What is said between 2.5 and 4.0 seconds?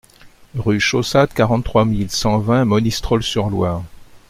Monistrol-sur-Loire